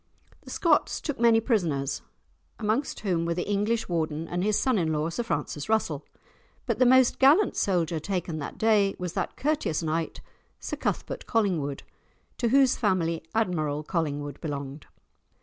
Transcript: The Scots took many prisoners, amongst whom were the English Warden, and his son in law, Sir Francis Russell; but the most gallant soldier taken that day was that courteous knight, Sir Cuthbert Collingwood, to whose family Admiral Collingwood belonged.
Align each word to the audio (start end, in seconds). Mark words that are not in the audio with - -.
The 0.41 0.49
Scots 0.49 0.99
took 0.99 1.19
many 1.19 1.39
prisoners, 1.39 2.01
amongst 2.57 3.01
whom 3.01 3.23
were 3.23 3.35
the 3.35 3.47
English 3.47 3.87
Warden, 3.87 4.27
and 4.27 4.43
his 4.43 4.57
son 4.57 4.79
in 4.79 4.91
law, 4.91 5.11
Sir 5.11 5.21
Francis 5.21 5.69
Russell; 5.69 6.03
but 6.65 6.79
the 6.79 6.87
most 6.87 7.19
gallant 7.19 7.55
soldier 7.55 7.99
taken 7.99 8.39
that 8.39 8.57
day 8.57 8.95
was 8.97 9.13
that 9.13 9.37
courteous 9.37 9.83
knight, 9.83 10.19
Sir 10.59 10.77
Cuthbert 10.77 11.27
Collingwood, 11.27 11.83
to 12.39 12.47
whose 12.49 12.77
family 12.77 13.21
Admiral 13.35 13.83
Collingwood 13.83 14.41
belonged. 14.41 14.87